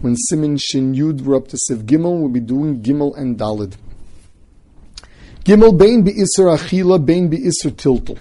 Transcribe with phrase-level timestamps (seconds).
[0.00, 3.74] When Siman Shin Yud were up to Siv Gimel, we'll be doing Gimel and Dalid.
[5.44, 8.16] Gimel Bein Be'isr Achila Bein Be'isr Tiltel.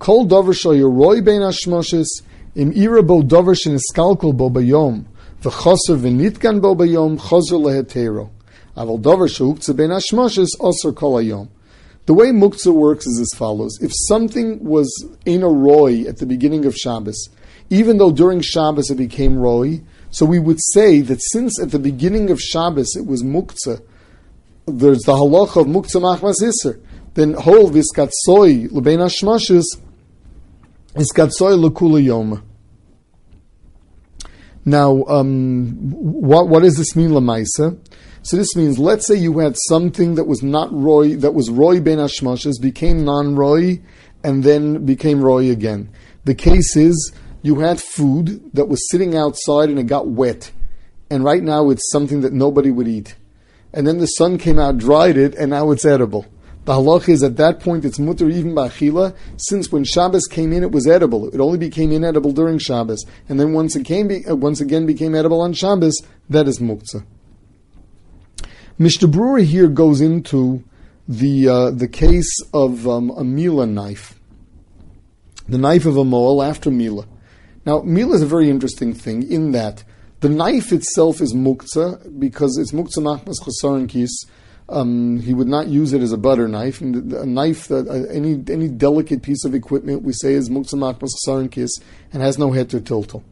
[0.00, 2.08] Kol Dover Shayoroi Bein Ashmoshes
[2.56, 5.04] Im Ira Bo Dover Sheniskalkal Bo Bayom
[5.42, 8.30] V'choser V'nitgan Bo Bayom Choser Lehetero
[8.76, 11.48] Aval Dover Shehukze Bein Ashmoshes Osir Kol Ayom
[12.06, 16.26] the way muktzah works is as follows: If something was in a roy at the
[16.26, 17.28] beginning of Shabbos,
[17.70, 19.82] even though during Shabbos it became roy,
[20.12, 23.82] so we would say that since at the beginning of Shabbos it was muktzah,
[24.66, 26.78] there's the halacha of muktzah machmas iser.
[27.14, 29.64] Then whole viskatsoy lebein hashmashes
[30.94, 32.46] iskatsoy lekula yom.
[34.66, 37.78] Now, um, what what does this mean, lemaisa?
[38.20, 41.80] So this means, let's say you had something that was not roy, that was roy
[41.80, 43.80] ben hashmashes, became non-roy,
[44.22, 45.90] and then became roy again.
[46.24, 50.50] The case is you had food that was sitting outside and it got wet,
[51.10, 53.16] and right now it's something that nobody would eat.
[53.72, 56.26] And then the sun came out, dried it, and now it's edible.
[56.64, 60.62] The halach is at that point it's mutter even ba'achila, since when Shabbos came in
[60.62, 61.28] it was edible.
[61.34, 65.40] It only became inedible during Shabbos, and then once it came, once again became edible
[65.40, 66.00] on Shabbos.
[66.30, 67.04] That is muktzah.
[68.78, 70.62] Mishnah Berurah here goes into
[71.08, 74.18] the uh, the case of um, a Mila knife,
[75.48, 77.06] the knife of a mole after Mila.
[77.64, 79.84] Now, Mila is a very interesting thing in that
[80.20, 84.26] the knife itself is muktzah because it's muktzah machmas chasaron kis.
[84.68, 86.80] Um, he would not use it as a butter knife.
[86.80, 90.74] And a knife that uh, any any delicate piece of equipment we say is muktzah
[90.74, 91.70] machmas chasaron kis
[92.12, 93.22] and has no head to tiltal.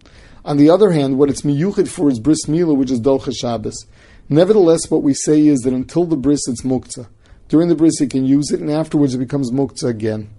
[0.45, 3.87] On the other hand, what it's miyuchid for is bris mila, which is dolcha Shabbos.
[4.29, 7.09] Nevertheless, what we say is that until the bris, it's muktzah.
[7.49, 10.31] During the bris, you can use it, and afterwards, it becomes muktzah again.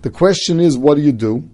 [0.00, 1.48] The question is, what do you do?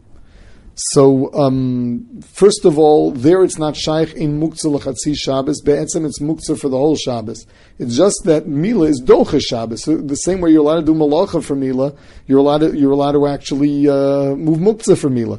[0.91, 5.61] So, um, first of all, there it's not shaykh in muktzah l'chatzi Shabbos.
[5.61, 7.47] Be'etzem, it's muktzah for the whole Shabbos.
[7.79, 9.85] It's just that Mila is docha Shabbos.
[9.85, 11.95] So the same way you're allowed to do malacha for Mila,
[12.27, 15.39] you're allowed to, you're allowed to actually uh, move muktzah for Mila.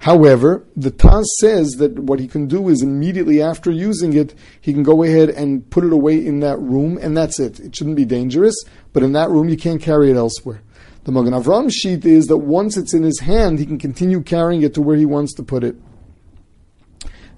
[0.00, 4.72] However, the Taz says that what he can do is immediately after using it, he
[4.72, 7.58] can go ahead and put it away in that room, and that's it.
[7.58, 8.54] It shouldn't be dangerous,
[8.92, 10.62] but in that room you can't carry it elsewhere.
[11.04, 14.62] The Magen Avram sheet is that once it's in his hand, he can continue carrying
[14.62, 15.76] it to where he wants to put it.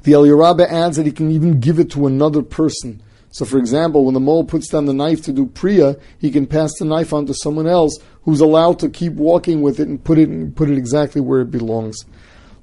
[0.03, 3.03] The Eliyah Rabbah adds that he can even give it to another person.
[3.33, 6.47] So, for example, when the mole puts down the knife to do priya, he can
[6.47, 10.03] pass the knife on to someone else who's allowed to keep walking with it and
[10.03, 12.05] put it and put it exactly where it belongs.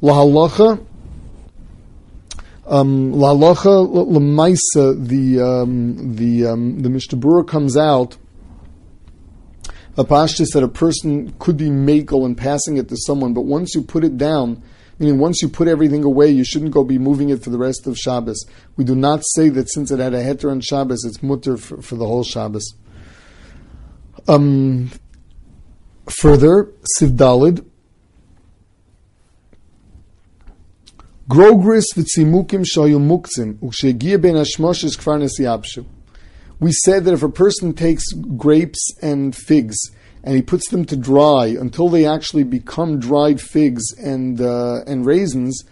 [0.02, 0.86] Lahalacha,
[2.66, 8.18] um, Lahalacha Lamaisa, the um, the um, the Mishnah comes out.
[9.97, 13.74] A pashtus that a person could be makel and passing it to someone, but once
[13.74, 14.62] you put it down,
[15.00, 17.88] meaning once you put everything away, you shouldn't go be moving it for the rest
[17.88, 18.46] of Shabbos.
[18.75, 21.81] We do not say that since it had a heter on Shabbos, it's mutter for,
[21.81, 22.75] for the whole Shabbos.
[24.28, 24.91] Um,
[26.09, 27.66] further, Sivdalid,
[31.30, 35.86] Grogris v'tzimukim shayu muktzim, ukshegia ben hashmoshes kfar nesiyabshu.
[36.59, 39.78] We said that if a person takes grapes and figs
[40.23, 45.06] and he puts them to dry until they actually become dried figs and uh, and
[45.06, 45.63] raisins,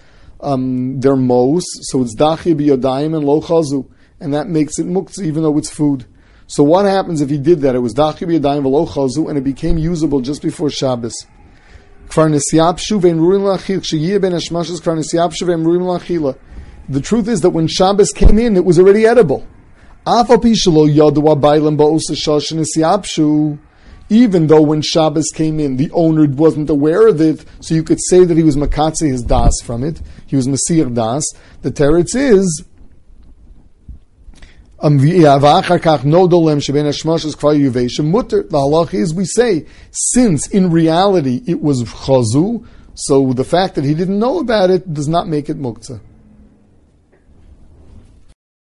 [0.41, 5.23] um, they're mos, so it's dachi biyodayim and lo chazu, and that makes it muktzah
[5.23, 6.05] even though it's food.
[6.45, 7.73] So what happens if he did that?
[7.73, 11.25] It was dachi biyodayim v'lo chazu, and it became usable just before Shabbos.
[16.87, 19.47] The truth is that when Shabbos came in, it was already edible.
[24.07, 27.99] Even though when Shabbos came in, the owner wasn't aware of it, so you could
[28.09, 30.01] say that he was makatze his das from it.
[30.27, 31.23] He was masir das.
[31.63, 32.63] The teretz is
[34.79, 35.23] um, the
[38.51, 43.93] halach is we say, since in reality it was chazu, so the fact that he
[43.95, 46.01] didn't know about it does not make it muktzah.